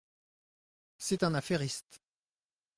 [0.97, 2.01] C’est un affairiste.